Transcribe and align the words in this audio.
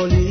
Molina. 0.00 0.29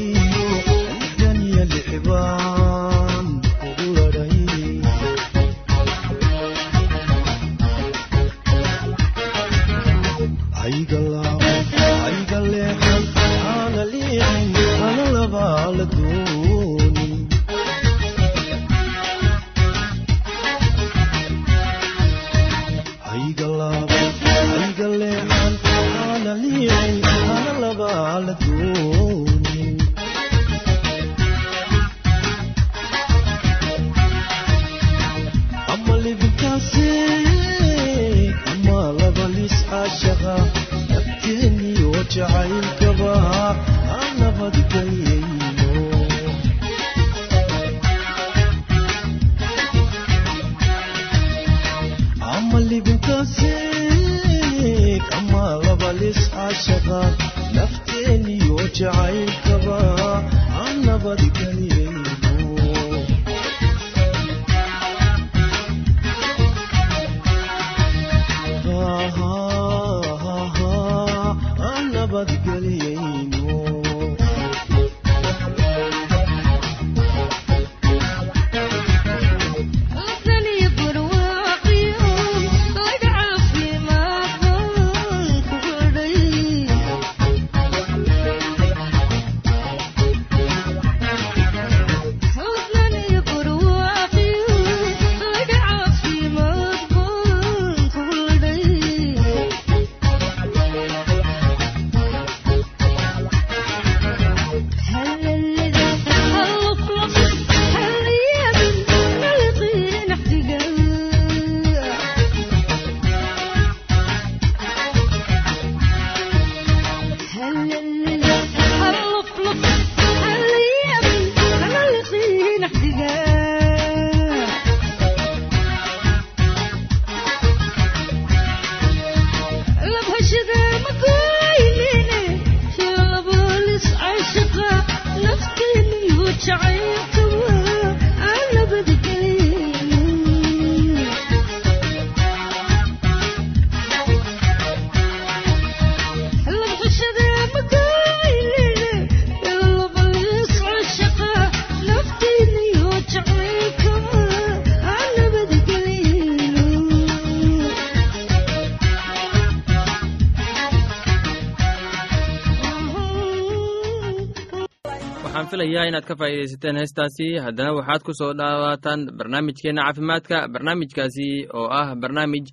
Filaya 165.51 165.81
inaad 165.89 166.05
ka 166.09 166.15
faa'iidaysateen 166.19 166.77
heestaasi. 166.81 167.27
Haddana 167.45 167.73
waxaad 167.77 168.01
ku 168.07 168.11
soo 168.19 168.33
dhawaataan 168.39 169.01
barnaamijkeenna 169.17 169.81
caafimaadka 169.85 170.37
barnaamijkaasi 170.53 171.27
oo 171.59 171.67
ah 171.81 171.95
barnaamij 172.01 172.45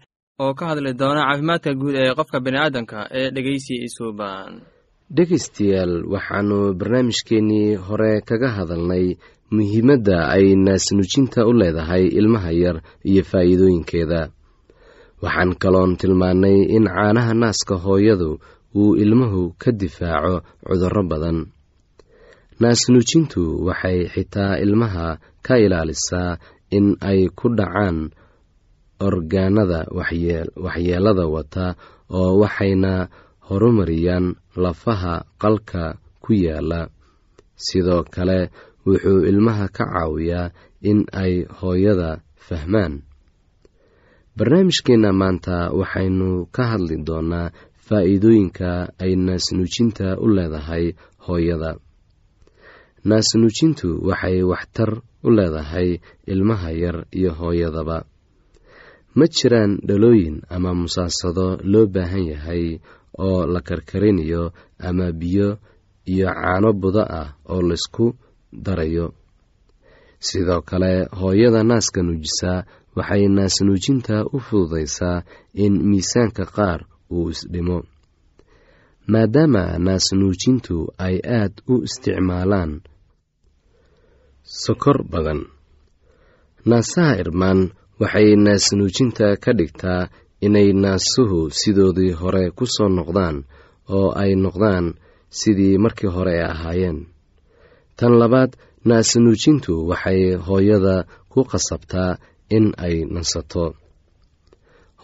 oo 0.43 0.55
ka 0.59 0.65
hadli 0.71 0.93
doona 1.01 1.23
caafimaadka 1.29 1.71
guud 1.81 1.95
ee 2.03 2.15
qofka 2.19 2.39
bini'aadanka 2.47 2.99
ee 3.19 3.29
dhegeysi 3.35 3.75
isuuban 3.87 4.53
dhegaystayaal 5.17 5.95
waxaanu 6.15 6.59
barnaamijkeenii 6.81 7.69
hore 7.87 8.13
kaga 8.29 8.49
hadalnay 8.59 9.07
muhiimadda 9.57 10.17
ay 10.37 10.47
naasnuujinta 10.67 11.41
u 11.49 11.53
leedahay 11.61 12.05
ilmaha 12.19 12.51
yar 12.63 12.77
iyo 13.11 13.23
faa'iidooyinkeeda. 13.31 14.21
Waxaan 15.23 15.53
kaloon 15.63 15.97
tilmaannay 16.01 16.59
in 16.77 16.85
caanaha 16.95 17.35
naaska 17.43 17.75
hooyadu 17.85 18.31
uu 18.81 18.97
ilmuhu 19.03 19.43
ka 19.63 19.71
difaaco 19.81 20.35
cudurro 20.67 21.03
badan 21.11 21.39
naasnuujintu 22.61 23.43
waxay 23.69 23.99
xitaa 24.15 24.57
ilmaha 24.65 25.09
ka 25.47 25.55
ilaalisaa 25.65 26.39
in 26.77 26.87
ay 27.11 27.21
ku 27.39 27.47
dhacaan 27.59 27.99
orgaanada 29.09 29.81
waxyeelada 30.65 31.25
wata 31.35 31.67
oo 32.19 32.31
waxayna 32.43 32.93
horumariyaan 33.49 34.27
lafaha 34.65 35.15
qalka 35.43 35.85
ku 36.25 36.33
yaalla 36.33 36.81
sidoo 37.67 38.03
kale 38.15 38.39
wuxuu 38.87 39.21
ilmaha 39.31 39.67
ka 39.77 39.85
caawiyaa 39.93 40.51
in 40.91 40.99
ay 41.23 41.33
hooyada 41.61 42.11
fahmaan. 42.47 43.03
Barnaamijkeenna 44.37 45.11
maanta 45.21 45.57
waxaynu 45.81 46.29
ka 46.55 46.63
hadli 46.73 46.97
doonaa 47.07 47.51
faa'iidooyinka 47.87 48.71
ay 49.05 49.13
naasnuujinta 49.27 50.07
u 50.25 50.27
leedahay 50.37 50.85
hooyada 51.27 51.71
naasnuujintu 53.09 53.89
waxay 54.09 54.39
waxtar 54.53 54.91
u 55.27 55.29
leedahay 55.37 55.89
ilmaha 56.33 56.71
yar 56.83 56.97
iyo 57.19 57.31
hooyadaba. 57.39 57.99
Ma 59.17 59.25
jiraan 59.37 59.73
dhalooyin 59.89 60.37
ama 60.55 60.71
musaasado 60.81 61.47
loo 61.73 61.87
baahan 61.95 62.25
yahay 62.33 62.65
oo 63.27 63.47
la 63.53 63.61
karkarinayo 63.69 64.53
ama 64.89 65.07
biyo 65.21 65.49
iyo 66.13 66.27
caano 66.35 66.71
budo 66.81 67.03
ah 67.21 67.29
oo 67.53 67.63
laysku 67.69 68.07
darayo. 68.53 69.07
Sidoo 70.27 70.61
kale 70.69 70.93
hooyada 71.19 71.63
naaska 71.71 72.03
nuujisa 72.03 72.53
waxay 72.97 73.25
naasnuujinta 73.37 74.25
u 74.35 74.39
fududaysaa 74.47 75.23
in 75.55 75.73
miisaanka 75.89 76.45
qaar 76.57 76.81
uu 77.11 77.31
isdhimo. 77.31 77.79
Maadaama 79.13 79.79
naasnuujintu 79.87 80.77
ay 81.07 81.17
aad 81.39 81.55
u 81.73 81.75
isticmaalaan 81.87 82.73
sokor 84.47 85.03
badan. 85.11 85.41
Naasaha 86.67 87.19
irmaan 87.23 87.61
waxay 88.01 88.29
naasnuujinta 88.45 89.27
ka 89.43 89.51
dhigtaa 89.59 90.09
inay 90.47 90.69
naasuhu 90.83 91.51
sidoodii 91.59 92.13
hore 92.21 92.45
ku 92.57 92.65
soo 92.75 92.89
noqdaan 92.97 93.37
oo 93.97 94.09
ay 94.23 94.33
noqdaan 94.45 94.87
sidii 95.39 95.79
markii 95.85 96.11
hore 96.17 96.35
ay 96.39 96.45
ahaayeen. 96.53 96.99
Tan 97.99 98.13
labaad 98.21 98.51
naasnuujintu 98.89 99.73
waxay 99.91 100.21
hooyada 100.47 100.97
ku 101.33 101.41
qasabtaa 101.51 102.13
in 102.57 102.67
ay 102.87 102.97
nasato. 103.15 103.67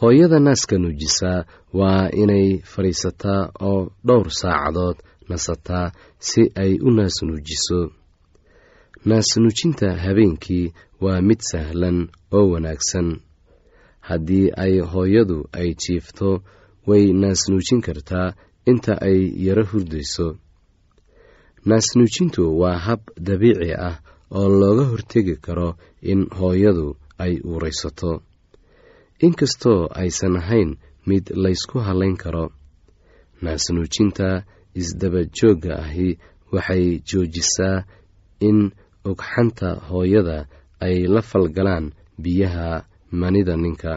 Hooyada 0.00 0.39
naaska 0.47 0.75
nuujisa 0.83 1.33
waa 1.79 2.05
inay 2.23 2.47
fadhiisataa 2.73 3.43
oo 3.69 3.81
dhowr 4.06 4.29
saacadood 4.41 4.97
nasataa 5.31 5.87
si 6.29 6.43
ay 6.62 6.73
u 6.87 6.91
naasnuujiso 6.97 7.81
naasnuujinta 9.05 9.97
habeenkii 10.05 10.73
waa 11.01 11.21
mid 11.21 11.41
sahlan 11.41 12.09
oo 12.33 12.51
wanaagsan. 12.51 13.21
Haddii 14.01 14.51
ay 14.57 14.79
hooyadu 14.81 15.49
ay 15.53 15.75
jiifto 15.75 16.43
way 16.87 17.13
naasnuujin 17.13 17.81
kartaa 17.83 18.35
inta 18.67 18.95
ay 19.01 19.19
yaro 19.47 19.65
hurdayso. 19.65 20.37
Naasnuujintu 21.65 22.59
waa 22.61 22.79
hab 22.79 23.01
dabiici 23.21 23.73
ah 23.89 23.97
oo 24.31 24.49
looga 24.49 24.85
hortegi 24.85 25.37
karo 25.37 25.77
in 26.03 26.27
hooyadu 26.39 26.97
ay 27.19 27.35
uuraysato. 27.45 28.23
Inkastoo 29.27 29.89
aysan 29.95 30.37
ahayn 30.37 30.77
mid 31.07 31.25
laysku 31.35 31.79
hallayn 31.79 32.17
karo 32.17 32.53
naasnuujinta 33.43 34.45
isdaba 34.75 35.21
joogga 35.37 35.75
ahi 35.85 36.19
waxay 36.53 36.99
joojisaa 37.09 37.85
in 38.41 38.71
ogxanta 39.11 39.69
hooyada 39.89 40.39
ay 40.87 40.97
la 41.15 41.23
falgalaan 41.31 41.87
biyaha 42.23 42.69
manida 43.21 43.55
ninka. 43.57 43.93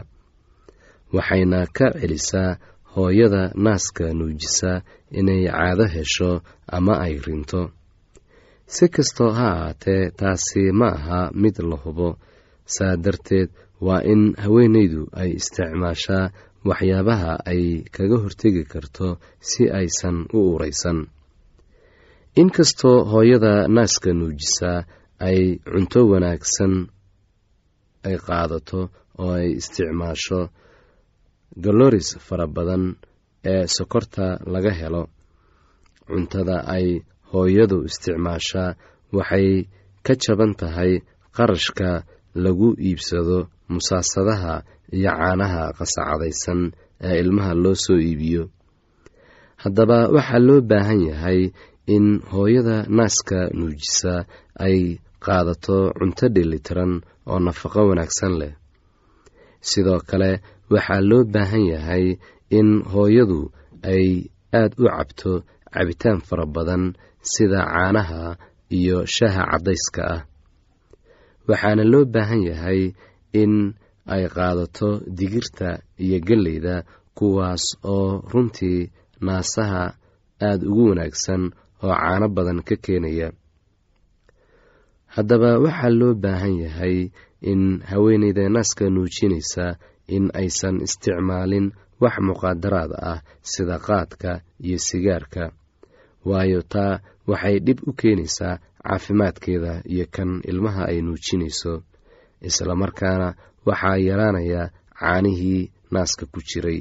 Waxayna 1.14 1.60
ka 1.76 1.86
celisaa 2.00 2.58
hooyada 2.94 3.42
naaska 3.64 4.06
nuujisa 4.18 4.72
inay 5.18 5.42
caado 5.52 5.84
hesho 5.94 6.30
ama 6.76 6.94
ay 7.06 7.14
rinto. 7.26 7.62
Si 8.74 8.84
kastoo 8.94 9.30
ha 9.38 9.46
ahaatee 9.54 10.10
taasi 10.18 10.62
ma 10.80 10.88
aha 10.98 11.20
mid 11.42 11.56
la 11.70 11.76
hubo. 11.84 12.08
Saa 12.74 12.96
darteed 13.04 13.50
waa 13.86 14.02
in 14.12 14.22
haweenaydu 14.42 15.02
ay 15.20 15.30
isticmaashaa 15.38 16.30
waxyaabaha 16.68 17.32
ay 17.50 17.62
kaga 17.94 18.16
hortegi 18.22 18.64
karto 18.72 19.08
si 19.48 19.62
aysan 19.78 20.16
u 20.36 20.38
uraysan 20.54 20.98
inkastoo 22.40 23.04
hooyada 23.12 23.52
naaska 23.76 24.10
nuujisa 24.18 24.70
ay 25.26 25.40
cunto 25.72 26.00
wanaagsan 26.10 26.74
ay 28.06 28.16
qaadato 28.26 28.80
oo 29.22 29.32
ay 29.40 29.48
isticmaasho 29.60 30.40
galoris 31.64 32.08
fara 32.26 32.46
badan 32.56 32.84
ee 33.52 33.64
sokorta 33.76 34.26
laga 34.52 34.72
helo. 34.80 35.02
Cuntada 36.08 36.56
ay 36.76 36.86
hooyadu 37.32 37.78
isticmaashaa 37.88 38.70
waxay 39.16 39.48
ka 40.06 40.12
jaban 40.22 40.52
tahay 40.60 40.92
qarashka 41.36 41.88
lagu 42.44 42.68
iibsado 42.86 43.38
musaasadaha 43.72 44.54
iyo 44.96 45.10
caanaha 45.18 45.62
qasacadaysan 45.78 46.60
ee 47.06 47.16
ilmaha 47.22 47.52
loo 47.62 47.74
soo 47.84 47.98
iibiyo. 48.08 48.42
Haddaba 49.62 49.98
waxaa 50.14 50.38
loo 50.46 50.60
baahan 50.70 51.00
yahay 51.10 51.40
in 51.94 52.06
hooyada 52.32 52.76
naaska 52.96 53.38
nuujisa 53.58 54.14
ay 54.66 54.78
qaadato 55.24 55.76
cunto 55.98 56.24
dhelitiran 56.34 56.92
oo 57.30 57.38
nafaqo 57.46 57.80
wanaagsan 57.90 58.34
leh. 58.40 58.52
Sidoo 59.68 60.00
kale 60.10 60.30
waxaa 60.72 61.00
loo 61.10 61.24
baahan 61.34 61.64
yahay 61.72 62.06
in 62.58 62.68
hooyadu 62.92 63.40
ay 63.92 64.06
aad 64.60 64.72
u 64.82 64.84
cabto 64.96 65.32
cabitaan 65.74 66.18
fara 66.26 66.46
badan 66.54 66.84
sida 67.32 67.60
caanaha 67.72 68.22
iyo 68.78 68.98
shaha 69.14 69.42
caddayska 69.50 70.02
ah. 70.14 70.20
Waxaana 71.48 71.84
loo 71.92 72.04
baahan 72.14 72.42
yahay 72.50 72.80
in 73.42 73.54
ay 74.14 74.24
qaadato 74.36 74.88
digirta 75.18 75.68
iyo 76.04 76.18
gelleyda 76.26 76.74
kuwaas 77.16 77.64
oo 77.94 78.22
runtii 78.32 78.80
naasaha 79.26 79.84
aada 80.46 80.64
ugu 80.70 80.84
wanaagsan 80.90 81.42
oo 81.84 81.94
caano 82.00 82.26
badan 82.36 82.60
ka 82.68 82.74
keenaya. 82.84 83.28
Haddaba 85.14 85.50
waxaa 85.64 85.90
loo 86.00 86.14
baahan 86.22 86.54
yahay 86.64 86.96
in 87.50 87.62
haweeneyda 87.90 88.44
naaska 88.54 88.84
nuujinaysa 88.94 89.66
in 90.14 90.24
aysan 90.40 90.76
isticmaalin 90.86 91.66
wax 92.02 92.14
muqaadaraad 92.26 92.92
ah 93.10 93.18
sida 93.50 93.76
qaadka 93.86 94.30
iyo 94.66 94.78
sigaarka 94.86 95.44
waayo 96.28 96.60
taa 96.72 96.94
waxay 97.30 97.56
dhib 97.66 97.78
u 97.88 97.92
keenaysaa 98.00 98.54
caafimaadkeeda 98.86 99.72
iyo 99.92 100.06
kan 100.14 100.30
ilmaha 100.50 100.82
ay 100.90 100.98
nuujinayso. 101.06 101.72
Islamarkaana 102.48 103.28
waxaa 103.68 103.96
yaraanaya 104.08 104.62
caanihii 105.00 105.62
naaska 105.92 106.24
ku 106.32 106.40
jiray. 106.48 106.80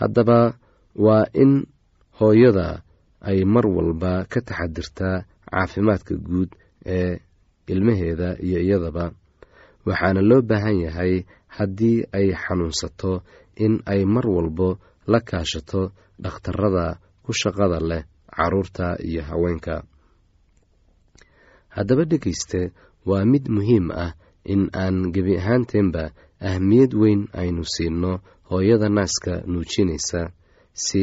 Haddaba 0.00 0.38
waa 1.04 1.24
in 1.42 1.52
hooyada 2.20 2.68
ay 3.28 3.44
mar 3.54 3.66
walba 3.76 4.12
ka 4.32 4.40
taxadirtaa 4.48 5.24
caafimaadka 5.50 6.14
guud 6.28 6.50
ee 6.96 7.18
ilmaheeda 7.72 8.28
iyo 8.46 8.58
iyadaba. 8.66 9.04
Waxaana 9.86 10.20
loo 10.28 10.42
baahan 10.50 10.78
yahay 10.86 11.14
haddii 11.56 11.98
ay 12.18 12.28
xanuunsato 12.42 13.12
in 13.64 13.74
ay 13.92 14.02
mar 14.14 14.26
walbo 14.36 14.68
la 15.12 15.20
kaashato 15.28 15.82
dhakhtarada 16.22 16.86
ku 17.24 17.30
shaqada 17.40 17.78
leh 17.90 18.02
carruurta 18.36 18.86
iyo 19.08 19.22
haweenka. 19.28 19.74
Haddaba 21.76 22.04
dhegayste 22.10 22.60
waa 23.08 23.24
mid 23.32 23.44
muhiim 23.56 23.86
ah 24.04 24.12
in 24.52 24.62
aan 24.82 24.96
gebi 25.14 25.34
ahaanteenba 25.40 26.04
ahmiyad 26.50 26.92
weyn 27.02 27.22
aynu 27.40 27.64
siinno 27.74 28.12
hooyada 28.50 28.88
naaska 28.96 29.32
nuujinaysa 29.52 30.20
si 30.84 31.02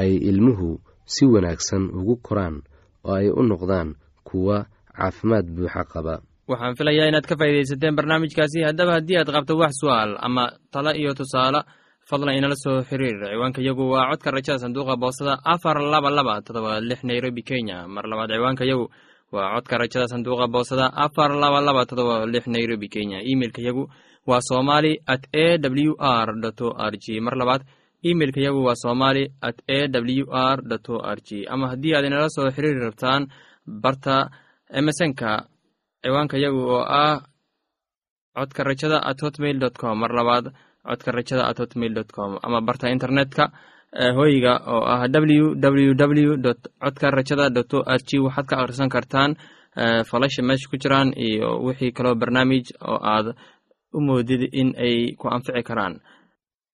ay 0.00 0.10
ilmuhu 0.30 0.80
si 1.04 1.24
wanaagsan 1.26 1.90
ugu 1.98 2.16
koraan 2.26 2.62
oo 3.04 3.14
ay 3.14 3.28
u 3.30 3.42
noqdaan 3.42 3.94
kuwa 4.28 4.66
caafimaad 4.96 5.46
buuxa 5.56 5.84
qaba. 5.92 6.14
Waxaan 6.48 6.76
filayaa 6.78 7.08
inaad 7.10 7.26
ka 7.30 7.36
faa'iidaysateen 7.40 7.96
barnaamijkaasi. 7.98 8.64
Haddaba 8.68 8.92
haddii 8.98 9.16
aad 9.20 9.30
qabto 9.36 9.54
wax 9.62 9.72
su'aal 9.80 10.16
ama 10.26 10.44
talo 10.72 10.90
iyo 11.00 11.14
tusaale 11.14 11.60
fadlan 12.08 12.34
inala 12.38 12.56
soo 12.64 12.82
xiriir. 12.88 13.16
Ciwaanka 13.32 13.60
yagu 13.62 13.84
waa 13.94 14.10
codka 14.10 14.30
rajada 14.30 14.58
sanduuqa 14.58 14.96
boosada 15.02 15.34
afar 15.44 15.78
laba 15.92 16.10
laba 16.10 16.34
todoba 16.46 16.80
lix 16.80 17.00
nairobi 17.04 17.42
kenya. 17.42 17.86
Mar 17.94 18.04
labaad 18.10 18.30
ciwaanka 18.34 18.64
yagu 18.70 18.86
waa 19.32 19.54
codka 19.54 19.74
rajada 19.78 20.06
sanduuqa 20.12 20.46
boosada 20.54 20.86
afar 21.04 21.30
laba 21.42 21.60
laba 21.66 21.82
todoba 21.90 22.26
lix 22.26 22.44
nairobi 22.46 22.88
kenya. 22.88 23.18
Imeilka 23.32 23.60
waa 24.26 24.40
somali 24.40 24.98
at 25.06 25.22
a 25.34 25.58
w 25.58 25.94
r 25.98 26.28
r 26.90 26.94
g. 27.02 27.20
Mar 27.20 27.34
labaad 27.40 27.62
imeilka 28.02 28.40
yagu 28.40 28.60
waa 28.66 28.74
somali 28.84 29.24
at 29.48 29.56
a 29.68 29.78
w 29.88 30.24
r 30.30 30.58
o 30.88 30.96
r 31.16 31.18
g. 31.26 31.46
Ama 31.52 31.68
haddii 31.72 31.94
aad 31.94 32.04
inala 32.04 32.28
soo 32.28 32.50
xiriiri 32.50 32.80
rabtaan 32.86 33.22
barta 33.66 34.30
emesonka 34.78 35.46
ciwaanka 36.02 36.36
yagu 36.44 36.60
oo 36.76 36.84
ah 37.02 37.20
codka 38.36 38.64
rajada 38.64 38.98
at 39.10 39.18
hotmail 39.22 39.58
dot 39.58 39.76
com. 39.78 39.98
Mar 40.02 40.10
labaad 40.10 40.52
codka 40.88 41.10
rajada 41.12 41.48
at 41.50 41.58
hotmail 41.58 41.94
dot 41.94 42.10
com. 42.12 42.38
Ama 42.42 42.60
barta 42.60 42.90
internetka 42.90 43.44
hoyga 44.18 44.52
oo 44.66 44.82
ah 44.94 45.06
w 45.08 45.54
w 45.54 45.94
w 45.94 46.36
dot 46.36 46.60
codka 46.82 47.10
rajada 47.10 47.50
dot 47.50 47.74
o 47.74 47.82
r 47.86 48.00
g. 48.08 48.18
Waxaad 48.18 48.46
ka 48.50 48.56
akhrisan 48.60 48.88
kartaan 48.88 49.36
falasha 50.10 50.42
meesha 50.42 50.68
ku 50.70 50.76
jiraan 50.76 51.12
iyo 51.16 51.48
wixii 51.64 51.92
kaloo 51.96 52.14
barnaamij 52.14 52.66
oo 52.82 52.98
aad 53.14 53.26
u 53.96 54.00
moodid 54.00 54.42
in 54.52 54.74
ay 54.76 55.14
ku 55.20 55.28
anfici 55.28 55.62
karaan 55.62 56.00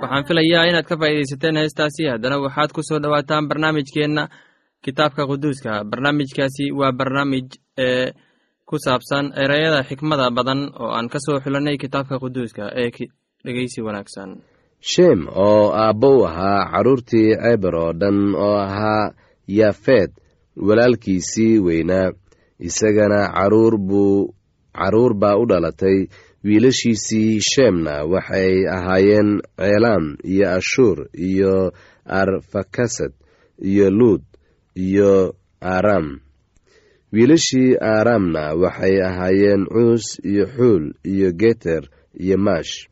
waxaan 0.00 0.24
filayaa 0.28 0.64
inaad 0.70 0.86
ka 0.88 0.96
faa'iidaysateen 1.00 1.56
heestaasi. 1.60 2.02
Haddana 2.12 2.36
waxaad 2.44 2.70
ku 2.76 2.80
soo 2.88 2.98
dhowaataan 3.02 3.48
barnaamijkeenna 3.48 4.22
kitaabka 4.84 5.22
quduuska. 5.30 5.84
Barnaamijkaasi 5.90 6.64
waa 6.78 6.92
barnaamij 6.98 7.46
ee 7.84 8.06
ku 8.68 8.76
saabsan 8.84 9.32
ereyada 9.42 9.82
xikmada 9.88 10.30
badan 10.30 10.60
oo 10.82 10.90
aan 10.96 11.08
ka 11.12 11.18
soo 11.26 11.40
xulanay 11.44 11.76
kitaabka 11.82 12.18
quduuska 12.22 12.64
ee 12.80 12.90
sheem 14.80 15.20
oo 15.30 15.70
aabbo 15.72 16.08
u 16.18 16.24
ahaa 16.26 16.70
carruurtii 16.72 17.36
ceeber 17.42 17.74
oo 17.74 17.92
dhan 18.00 18.34
oo 18.34 18.56
ahaa 18.66 19.12
yaafeed 19.58 20.10
walaalkiisii 20.56 21.58
weynaa. 21.58 22.12
Isagana 22.58 23.20
carruur 24.74 25.14
baa 25.14 25.36
u 25.38 25.46
dhalatay. 25.46 26.06
Wiilashiisii 26.44 27.40
sheemna 27.40 28.04
waxay 28.12 28.66
ahaayeen 28.76 29.30
ceelaam 29.56 30.16
iyo 30.24 30.46
ashuur 30.58 31.06
iyo 31.14 31.72
arfakasad 32.04 33.12
iyo 33.62 33.90
luud 33.90 34.22
iyo 34.74 35.34
aram. 35.60 36.20
Wiilashii 37.12 37.76
aramna 37.80 38.54
waxay 38.54 39.02
ahaayeen 39.08 39.66
cuus 39.66 40.18
iyo 40.24 40.46
xuul 40.46 40.84
iyo 41.04 41.32
geter 41.32 41.82
iyo 42.20 42.36
maash 42.38 42.88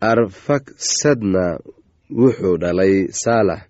arfaksadna 0.00 1.58
wuxuu 2.10 2.56
dhalay 2.62 2.94
saalax. 3.22 3.62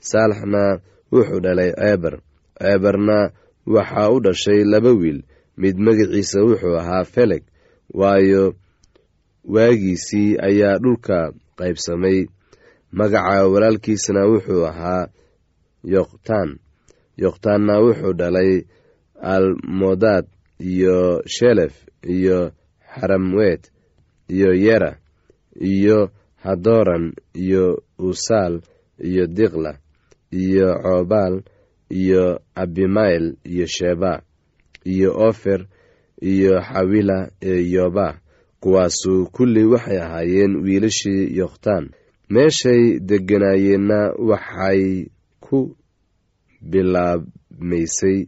Saalaxna 0.00 0.80
wuxuu 1.12 1.40
dhalay 1.44 1.70
ceeber 1.78 2.14
ceeberna 2.60 3.18
waxaa 3.66 4.10
u 4.14 4.20
dhashay 4.24 4.64
laba 4.72 4.92
wiil. 5.00 5.20
Mid 5.56 5.76
magaciisa 5.78 6.40
wuxuu 6.46 6.76
ahaa 6.80 7.04
feleg 7.04 7.42
waayo 8.00 8.54
waagiisii 9.44 10.36
ayaa 10.48 10.78
dhulka 10.82 11.32
qaybsamay. 11.58 12.18
Magaca 12.92 13.46
walaalkiisna 13.52 14.20
wuxuu 14.30 14.64
ahaa 14.70 15.08
yoqtaan. 15.94 16.50
Yoqtaanna 17.22 17.74
wuxuu 17.84 18.12
dhalay 18.20 18.52
almodaad 19.32 20.26
iyo 20.60 21.22
shelef 21.26 21.74
iyo 22.16 22.52
xaramwet 22.94 23.62
iyo 24.28 24.54
yera 24.54 24.96
iyo 25.60 26.10
hadoran 26.44 27.12
iyo 27.34 27.82
usaal 27.98 28.60
iyo 29.08 29.26
diqla 29.26 29.72
iyo 30.32 30.68
coobaal 30.82 31.42
iyo 31.90 32.40
abimayl 32.54 33.36
iyo 33.44 33.66
sheba 33.66 34.22
iyo 34.84 35.10
ofer 35.28 35.66
iyo 36.20 36.60
xawila 36.60 37.30
ee 37.42 37.62
yoba 37.74 38.20
kuwaasu 38.60 39.26
kulli 39.32 39.64
waxay 39.64 39.98
ahaayeen 40.02 40.56
wiilashii 40.64 41.36
yokhtaan 41.38 41.90
meeshay 42.34 42.82
degganaayeenna 43.08 44.00
waxay 44.30 45.06
ku 45.40 45.76
bilaabmaysay 46.70 48.18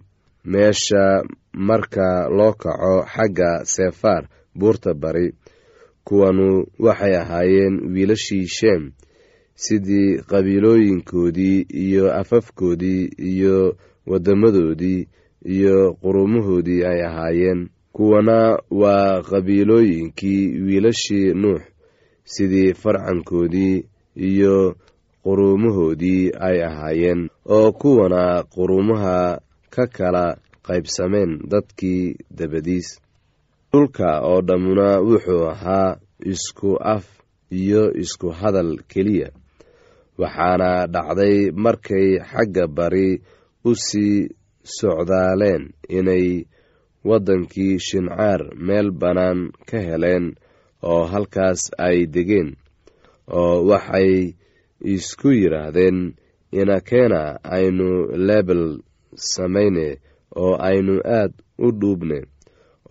meesha 0.45 1.23
marka 1.53 2.29
loo 2.37 2.53
kaco 2.53 2.95
xagga 3.15 3.51
sefaar 3.65 4.23
buurta 4.59 4.95
bari 4.95 5.27
kuwanu 6.05 6.67
waxay 6.79 7.15
ahaayeen 7.17 7.75
wiilashii 7.95 8.47
sheem 8.47 8.91
sidii 9.55 10.19
qabiilooyinkoodii 10.31 11.67
iyo 11.87 12.13
afafkoodii 12.21 13.05
iyo 13.19 13.77
waddamadoodii 14.07 15.09
iyo 15.45 15.95
quruumahoodii 16.03 16.85
ay 16.85 17.03
ahaayeen. 17.07 17.69
Kuwana 17.93 18.59
waa 18.71 19.23
qabiilooyinkii 19.23 20.59
wiilashii 20.61 21.35
nuux 21.35 21.63
sidii 22.25 22.75
farcankoodii 22.75 23.85
iyo 24.17 24.77
quruumahoodii 25.25 26.31
ay 26.41 26.65
ahaayeen 26.65 27.29
oo 27.47 27.73
kuwana 27.73 28.43
quruumaha 28.55 29.41
ka 29.71 29.87
kala 29.87 30.37
qaybsameen 30.67 31.39
dadkii 31.51 32.17
dabadiis 32.39 33.01
dhulka 33.73 34.11
oo 34.29 34.41
dhammuna 34.49 34.89
wuxuu 35.09 35.45
ahaa 35.53 35.97
isku 36.33 36.71
af 36.95 37.05
iyo 37.61 37.83
isku 38.03 38.29
hadal 38.41 38.71
keliya 38.91 39.29
waxaana 40.21 40.71
dhacday 40.95 41.37
markay 41.65 42.09
xagga 42.31 42.65
bari 42.77 43.09
u 43.65 43.75
sii 43.87 44.29
socdaaleen 44.77 45.63
inay 45.99 46.27
waddankii 47.09 47.75
shincaar 47.87 48.41
meel 48.67 48.89
bannaan 49.01 49.41
ka 49.69 49.79
heleen 49.89 50.27
oo 50.91 51.03
halkaas 51.13 51.61
ay 51.87 51.99
degeen 52.15 52.51
oo 53.41 53.55
waxay 53.71 54.13
isku 54.95 55.29
yidhaahdeen 55.41 55.99
inakeena 56.61 57.23
aynu 57.57 57.89
lebel 58.29 58.65
samayne 59.33 59.87
oo 60.43 60.55
aynu 60.69 60.95
aad 61.19 61.33
u 61.65 61.69
dhuubne 61.81 62.19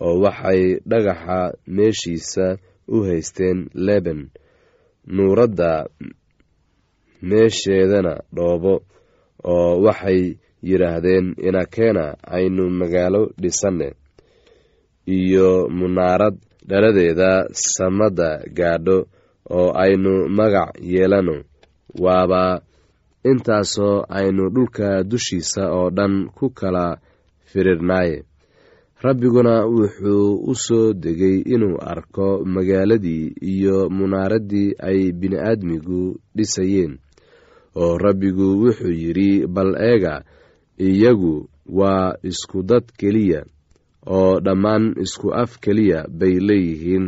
oo 0.06 0.14
waxay 0.24 0.62
dhagaxa 0.90 1.38
meeshiisa 1.76 2.46
u 2.94 2.96
haysteen 3.06 3.58
leben. 3.86 4.20
Nuuradda 5.14 5.70
meesheedana 7.28 8.14
dhoobo 8.36 8.74
oo 9.52 9.72
waxay 9.86 10.20
yidhaahdeen 10.68 11.26
inakeena 11.48 12.04
aynu 12.36 12.64
magaalo 12.80 13.22
dhisanne 13.42 13.88
iyo 15.16 15.48
munaarad 15.78 16.36
dhaladeeda 16.68 17.30
samada 17.52 18.30
gaadho 18.58 18.98
oo 19.56 19.68
aynu 19.82 20.12
magac 20.38 20.70
yeelano. 20.92 21.36
Waaba 22.04 22.42
intaasoo 23.30 23.96
aynu 24.18 24.44
dhulka 24.54 24.88
dushiisa 25.10 25.62
oo 25.76 25.90
dhan 25.96 26.14
ku 26.36 26.46
kala 26.58 26.84
firirnaaye 27.50 28.16
rabbiguna 29.02 29.64
wuxuu 29.66 30.34
u 30.50 30.54
soo 30.54 30.92
degay 30.92 31.36
inuu 31.54 31.76
arko 31.80 32.44
magaaladii 32.44 33.32
iyo 33.52 33.88
munaaraddii 33.90 34.74
ay 34.78 35.12
bini-aadmigu 35.12 36.02
dhisayeen 36.36 36.98
oo 37.76 37.98
rabbigu 37.98 38.46
wuxuu 38.62 38.92
yidhi 39.02 39.46
bal 39.46 39.72
eega 39.90 40.14
iyagu 40.78 41.48
waa 41.78 42.12
isku 42.22 42.62
dad 42.62 42.84
keliya 42.98 43.40
oo 44.06 44.40
dhammaan 44.44 44.84
isku 45.04 45.32
af 45.34 45.58
keliya 45.60 46.04
bay 46.18 46.34
leeyihiin 46.48 47.06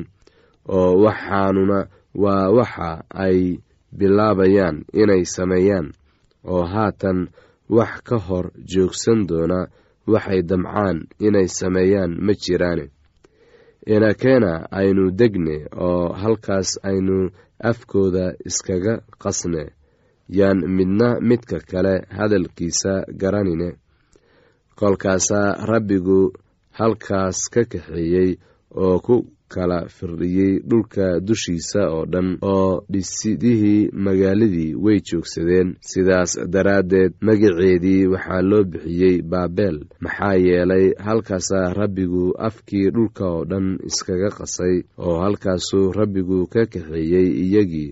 oo 0.69 0.91
waxaanuna 1.05 1.79
waa 2.15 2.49
waxa 2.57 3.05
ay 3.25 3.39
bilaabayaan 3.99 4.85
inay 5.01 5.25
sameeyaan 5.25 5.93
oo 6.45 6.65
haatan 6.73 7.29
wax 7.69 7.93
ka 8.09 8.17
hor 8.27 8.47
joogsan 8.73 9.27
doona 9.29 9.61
waxay 10.07 10.43
damcaan 10.43 10.99
inay 11.27 11.49
sameeyaan 11.59 12.13
ma 12.27 12.33
jiraane 12.43 12.85
inakeena 13.95 14.53
aynu 14.81 15.05
degne 15.21 15.57
oo 15.87 16.13
halkaas 16.23 16.71
aynu 16.83 17.31
afkooda 17.71 18.25
iskaga 18.49 18.95
qasne. 19.23 19.65
Yaan 20.39 20.59
midna 20.77 21.09
midka 21.21 21.59
kale 21.71 21.95
hadalkiisa 22.17 22.93
garanine. 23.21 23.69
Kolkaasaa 24.79 25.67
rabbigu 25.71 26.33
halkaas 26.79 27.39
ka 27.53 27.63
kaxeeyey 27.73 28.31
oo 28.83 28.99
ku 29.07 29.17
kala 29.55 29.79
firdhiyey 29.97 30.53
dhulka 30.71 31.07
dushiisa 31.27 31.83
oo 31.95 32.05
dhan 32.13 32.29
oo 32.55 32.85
dhisidihii 32.93 33.91
magaaladii 34.05 34.75
way 34.85 34.99
joogsadeen. 35.09 35.69
Sidaas 35.91 36.33
daraaddeed 36.55 37.13
magaceedii 37.27 38.07
waxaa 38.13 38.43
loo 38.51 38.65
bixiyey 38.73 39.17
baabel 39.33 39.77
maxaa 40.05 40.35
yeelay 40.47 40.87
halkaasaa 41.07 41.75
rabbigu 41.81 42.25
afkii 42.49 42.91
dhulka 42.95 43.25
oo 43.35 43.45
dhan 43.51 43.67
iskaga 43.89 44.31
qasay 44.39 44.77
oo 45.07 45.17
halkaasuu 45.25 45.93
rabbigu 45.99 46.39
ka 46.53 46.63
kaxeeyey 46.73 47.29
iyagii 47.45 47.91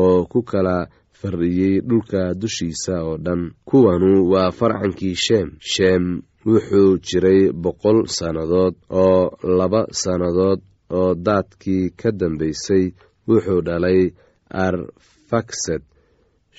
oo 0.00 0.24
ku 0.32 0.42
kala 0.50 0.76
fardhiyey 1.20 1.80
dhulka 1.88 2.34
dushiisa 2.40 2.94
oo 3.08 3.16
dhan. 3.24 3.42
Kuwanu 3.68 4.30
waa 4.32 4.50
farcankii 4.58 5.14
sheem. 5.24 5.48
Sheem 5.72 6.04
wuxuu 6.46 6.98
jiray 7.06 7.40
boqol 7.62 7.98
sannadood 8.16 8.74
oo 8.90 9.22
laba 9.58 9.82
sannadood 10.02 10.60
oo 10.90 11.14
daadkii 11.14 11.90
ka 12.00 12.10
dambaysay 12.20 12.84
wuxuu 13.28 13.60
dhalay 13.66 14.00
arfaksad 14.66 15.82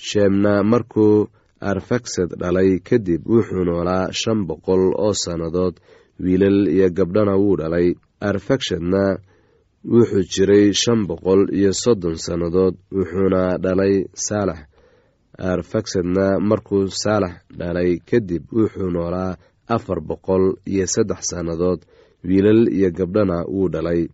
sheemna 0.08 0.63
markuu 0.63 1.28
arfaksad 1.72 2.30
dhalay 2.42 2.80
kadib 2.88 3.22
wuxuu 3.34 3.63
noolaa 3.70 4.12
shan 4.12 4.39
boqol 4.48 4.84
oo 5.06 5.13
sannadood. 5.24 5.76
Wiilal 6.24 6.68
iyo 6.68 6.89
gabdhana 6.98 7.34
wuu 7.42 7.56
dhalay. 7.58 7.88
Arfakshadna 8.30 9.04
wuxuu 9.94 10.24
jiray 10.34 10.74
shan 10.82 11.08
boqol 11.08 11.42
iyo 11.60 11.72
soddon 11.84 12.15
sannadood 12.26 12.76
wuxuuna 12.98 13.42
dhalay 13.63 13.96
saalax. 14.13 14.60
Arfaksadna 15.38 16.39
markuu 16.39 16.88
saalax 17.04 17.36
dhalay 17.60 17.92
kadib 18.10 18.44
wuxuu 18.52 18.89
noolaa 18.96 19.38
afar 19.68 20.00
boqol 20.02 20.46
iyo 20.68 20.86
saddex 20.88 21.22
sannadood. 21.32 21.80
Wiilal 22.28 22.68
iyo 22.78 22.89
gabdhana 22.92 23.38
wuu 23.48 23.70
dhalay 23.74 24.08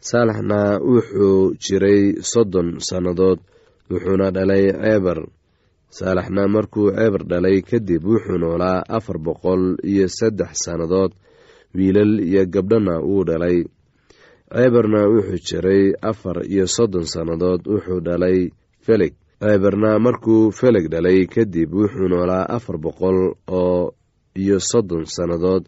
saalaxna 0.00 0.78
wuxuu 0.80 1.54
jiray 1.64 2.02
soddon 2.22 2.68
sannadood 2.80 3.38
wuxuuna 3.90 4.30
dhalay 4.30 4.64
ceeber 4.72 5.18
saalaxna 5.90 6.42
markuu 6.48 6.90
ceebar 6.96 7.22
dhalay 7.30 7.62
kadib 7.62 8.02
wuxuu 8.04 8.38
noolaa 8.38 8.84
afar 8.96 9.18
boqol 9.18 9.62
iyo 9.90 10.06
saddex 10.08 10.52
sannadood 10.64 11.12
wiilal 11.74 12.20
iyo 12.20 12.42
gabdhana 12.46 13.00
wuu 13.00 13.24
dhalay. 13.24 13.64
Ceebarna 14.54 15.00
wuxuu 15.12 15.40
jiray 15.48 15.84
afar 16.02 16.36
iyo 16.52 16.66
soddon 16.66 17.04
sannadood 17.04 17.60
wuxuu 17.66 18.00
dhalay 18.06 18.50
feleg. 18.86 19.12
Ceebarna 19.40 19.98
markuu 19.98 20.52
feleg 20.52 20.86
dhalay 20.92 21.26
kadib 21.26 21.72
wuxuu 21.74 22.08
noolaa 22.08 22.46
afar 22.56 22.76
boqol 22.78 23.18
oo 23.48 23.92
iyo 24.36 24.60
soddon 24.60 25.04
sannadood 25.04 25.64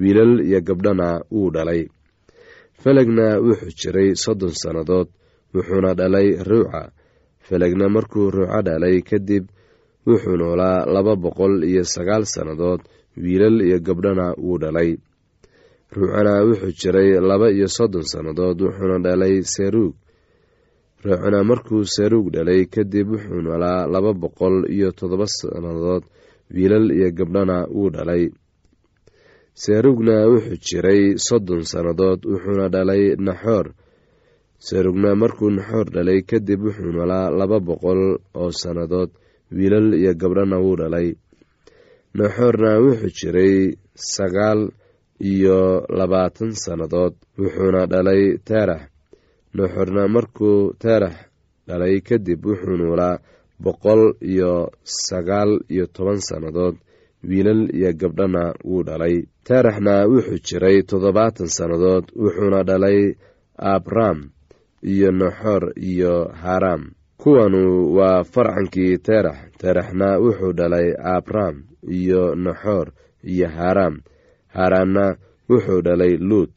wiilal 0.00 0.40
iyo 0.40 0.60
gabdhana 0.68 1.08
wuu 1.30 1.50
dhalay 1.50 1.82
felegna 2.82 3.26
wuxuu 3.46 3.72
jiray 3.80 4.10
soddon 4.24 4.54
sannadood 4.62 5.08
wuxuuna 5.54 5.90
dhalay 5.98 6.28
ruuca 6.48 6.82
felegna 7.46 7.86
markuu 7.94 8.30
ruuco 8.36 8.60
dhalay 8.66 8.96
kadib 9.08 9.44
wuxuu 10.06 10.36
noolaa 10.40 10.86
laba 10.94 11.14
boqol 11.24 11.54
iyo 11.70 11.84
sagaal 11.94 12.24
sannadood 12.34 12.80
wiilal 13.22 13.56
iyo 13.66 13.78
gabdhana 13.86 14.26
wuu 14.44 14.58
dhalay. 14.62 14.90
Ruucana 15.96 16.32
wuxuu 16.48 16.72
jiray 16.80 17.10
laba 17.30 17.46
iyo 17.56 17.68
soddon 17.76 18.02
sannadood 18.12 18.58
wuxuuna 18.64 18.98
dhalay 19.06 19.34
seruug 19.54 19.94
ruucana 21.04 21.38
markuu 21.50 21.84
seruug 21.94 22.26
dhalay 22.34 22.60
kadib 22.74 23.06
wuxuu 23.14 23.40
noolaa 23.46 23.86
laba 23.94 24.12
boqol 24.22 24.56
iyo 24.76 24.88
toddoba 24.98 25.26
sannadood 25.26 26.04
wiilal 26.54 26.86
iyo 26.98 27.08
gabdhana 27.18 27.56
wuu 27.76 27.90
dhalay 27.94 28.24
seruugna 29.54 30.24
wuxuu 30.32 30.56
jiray 30.66 31.02
soddon 31.26 31.62
sannadood 31.72 32.20
wuxuuna 32.24 32.68
dhalay 32.74 33.16
naxoor. 33.26 33.66
Serugna 34.66 35.10
markuu 35.14 35.50
naxoor 35.50 35.86
dhalay 35.94 36.20
kadib 36.30 36.60
wuxuu 36.66 36.92
noolaa 36.96 37.30
laba 37.38 37.58
boqol 37.60 38.02
oo 38.40 38.50
sannadood 38.62 39.10
wiilal 39.56 39.88
iyo 40.00 40.12
gabdhana 40.20 40.56
wuu 40.64 40.76
dhalay. 40.80 41.08
Naxoorna 42.18 42.70
wuxuu 42.84 43.12
jiray 43.18 43.54
sagaal 44.14 44.60
iyo 45.20 45.84
labaatan 45.98 46.50
sannadood 46.64 47.14
wuxuuna 47.38 47.86
dhalay 47.92 48.22
teerax. 48.48 48.82
Naxoorna 49.56 50.02
markuu 50.14 50.72
teerax 50.82 51.16
dhalay 51.68 52.00
kadib 52.08 52.40
wuxuu 52.46 52.76
noolaa 52.80 53.20
boqol 53.64 54.02
iyo 54.32 54.52
sagaal 55.06 55.50
iyo 55.74 55.84
toban 55.94 56.20
sannadood 56.28 56.76
wiilal 57.28 57.62
iyo 57.74 57.92
gabdhana 58.00 58.54
wuu 58.64 58.82
dhalay. 58.88 59.16
Teeraxna 59.46 59.94
wuxuu 60.12 60.38
jiray 60.46 60.82
toddobaatan 60.82 61.46
sannadood 61.56 62.04
wuxuuna 62.22 62.62
dhalay 62.68 63.14
abram 63.58 64.18
iyo 64.92 65.10
naxoor 65.12 65.72
iyo 65.90 66.14
haram 66.42 66.82
kuwanu 67.22 67.94
waa 67.96 68.24
farcankii 68.24 68.98
teerax 69.06 69.38
teeraxna 69.60 70.18
wuxuu 70.24 70.52
dhalay 70.58 70.88
abram 71.16 71.56
iyo 71.98 72.34
naxoor 72.34 72.86
iyo 73.32 73.48
haram 73.48 73.94
haranna 74.54 75.16
wuxuu 75.50 75.80
dhalay 75.86 76.16
luut. 76.16 76.54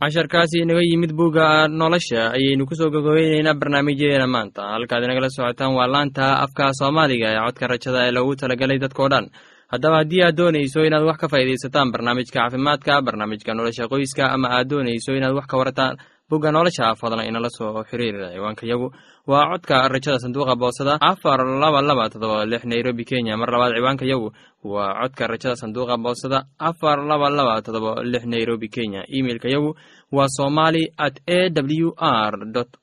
Casharkaasi 0.00 0.58
inaga 0.62 0.80
yimid 0.82 1.12
bugga 1.12 1.68
nolosha 1.68 2.30
ayaynu 2.36 2.66
ku 2.66 2.74
soo 2.78 2.90
gogobeyneynaa 2.90 3.54
barnaamijyadeena 3.60 4.26
maanta. 4.26 4.62
Halkaad 4.62 5.04
inagala 5.04 5.28
socotaan 5.30 5.74
waa 5.74 5.86
laanta 5.94 6.38
afka 6.44 6.70
soomaaliga 6.78 7.28
ee 7.34 7.40
codka 7.46 7.66
rajada 7.72 8.06
ee 8.06 8.12
loogu 8.16 8.36
talagalay 8.40 8.78
dadkao 8.78 9.08
dhan 9.12 9.26
haddaba 9.72 9.96
haddii 10.00 10.22
aad 10.24 10.36
doonayso 10.36 10.80
inaad 10.88 11.04
wax 11.08 11.18
ka 11.20 11.28
faa'iidaysataan 11.32 11.92
barnaamijka 11.92 12.34
caafimaadka 12.40 13.02
barnaamijka 13.06 13.54
nolosha 13.54 13.88
qoyska 13.92 14.24
ama 14.34 14.48
aad 14.56 14.68
doonayso 14.70 15.12
inaad 15.18 15.34
wax 15.38 15.46
ka 15.50 15.56
warataan 15.60 15.96
bugga 16.30 16.50
nolosha 16.52 16.94
fadlan 17.00 17.26
inala 17.28 17.48
soo 17.56 17.84
xiriira 17.88 18.32
ciwaanka 18.34 18.64
yagu. 18.66 18.88
Waa 19.26 19.44
codka 19.50 19.88
rajada 19.88 20.18
sanduuqa 20.18 20.54
boosada 20.56 20.96
afar 21.00 21.40
laba 21.62 21.80
laba 21.88 22.04
todoba 22.12 22.44
lix 22.44 22.64
nairobi 22.64 23.04
kenya. 23.04 23.36
Mar 23.36 23.48
labaad 23.52 23.72
ciwaanka 23.76 24.04
yagu 24.12 24.28
waa 24.64 24.92
codka 25.02 25.24
rajada 25.32 25.56
sanduuqa 25.56 25.96
boosada 26.04 26.38
afar 26.58 26.98
laba 27.10 27.28
laba 27.30 27.62
todoba 27.62 28.02
lix 28.12 28.24
nairobi 28.24 28.68
kenya. 28.68 29.04
Imeilka 29.08 29.48
yagu 29.48 29.70
waa 30.12 30.28
somali 30.28 30.84
at 30.96 31.16
a 31.28 31.48
w 31.50 31.92
r 31.96 32.34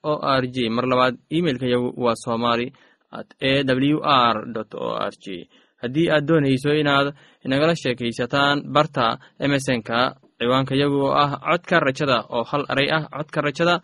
o 0.04 0.14
r 0.22 0.44
g. 0.54 0.70
Mar 0.70 0.86
labaad 0.86 1.16
imeilka 1.30 1.66
yagu 1.66 1.94
waa 1.98 2.16
somali 2.26 2.74
at 3.12 3.30
a 3.42 3.64
w 3.64 4.00
r 4.04 4.38
o 4.74 4.90
r 4.98 5.14
g 5.24 5.50
haddii 5.86 6.08
aad 6.16 6.26
doonayso 6.30 6.72
inaad 6.82 7.08
inagala 7.46 7.74
sheekaysataan 7.82 8.58
barta 8.76 9.06
emesonka 9.46 9.98
ciwaanka 10.40 10.74
yagu 10.82 11.00
oo 11.08 11.14
ah 11.24 11.32
codka 11.48 11.76
rajada 11.88 12.18
oo 12.36 12.44
hal 12.52 12.64
eray 12.74 12.88
ah 12.98 13.04
codka 13.16 13.40
rajada 13.48 13.76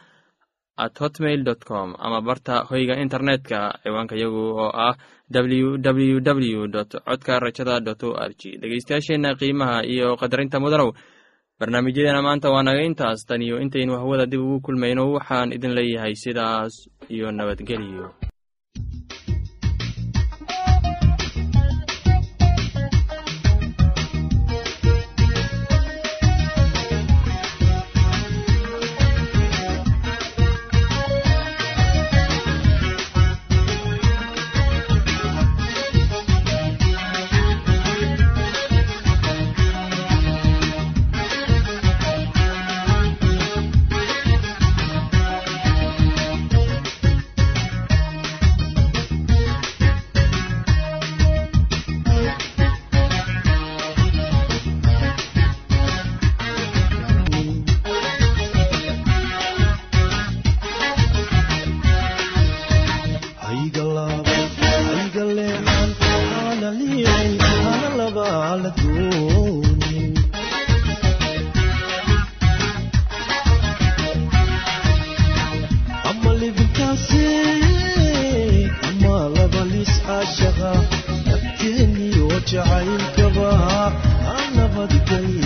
at 0.83 0.95
hotmail 1.01 1.41
dot 1.47 1.61
com 1.69 1.89
ama 2.05 2.19
barta 2.27 2.55
hoyga 2.69 2.95
internetka 3.03 3.59
ciwaanka 3.83 4.15
yagu 4.23 4.43
oo 4.63 4.69
ah 4.87 4.95
w 5.31 5.77
w 5.79 6.19
w 6.19 6.67
dot 6.75 6.91
codka 7.07 7.33
rajada 7.45 7.75
dot 7.87 8.01
o 8.03 8.09
r 8.29 8.31
g 8.39 8.41
dhegeystayaasheenna 8.61 9.29
qiimaha 9.39 9.77
iyo 9.93 10.07
qadarinta 10.21 10.59
mudanow 10.63 10.89
barnaamijyadeena 11.59 12.21
maanta 12.25 12.49
waa 12.53 12.63
naga 12.67 12.81
intaas. 12.89 13.19
Tan 13.29 13.41
iyo 13.41 13.55
intaynu 13.63 13.93
hawada 14.01 14.25
dib 14.31 14.41
ugu 14.41 14.59
kulmayno 14.65 15.03
waxaan 15.15 15.53
idin 15.55 15.73
leeyahay 15.77 16.15
sidaas 16.23 16.73
iyo 17.15 17.27
nabadgelyo 17.31 18.05
jacaylkaba 82.51 83.49
ha 84.25 84.35
nabadgay 84.55 85.40